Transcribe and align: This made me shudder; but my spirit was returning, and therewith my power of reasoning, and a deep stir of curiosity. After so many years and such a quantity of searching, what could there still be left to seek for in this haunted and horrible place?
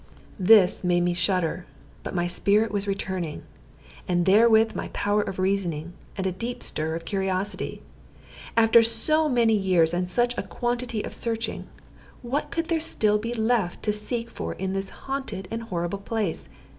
This 0.39 0.83
made 0.83 1.01
me 1.03 1.13
shudder; 1.13 1.67
but 2.01 2.15
my 2.15 2.25
spirit 2.25 2.71
was 2.71 2.87
returning, 2.87 3.43
and 4.07 4.25
therewith 4.25 4.73
my 4.73 4.87
power 4.93 5.21
of 5.21 5.37
reasoning, 5.37 5.93
and 6.17 6.25
a 6.25 6.31
deep 6.31 6.63
stir 6.63 6.95
of 6.95 7.05
curiosity. 7.05 7.83
After 8.57 8.81
so 8.81 9.29
many 9.29 9.53
years 9.53 9.93
and 9.93 10.09
such 10.09 10.35
a 10.39 10.41
quantity 10.41 11.03
of 11.03 11.13
searching, 11.13 11.67
what 12.23 12.49
could 12.49 12.65
there 12.67 12.79
still 12.79 13.19
be 13.19 13.31
left 13.35 13.83
to 13.83 13.93
seek 13.93 14.31
for 14.31 14.53
in 14.55 14.73
this 14.73 14.89
haunted 15.05 15.47
and 15.51 15.61
horrible 15.61 15.99
place? 15.99 16.49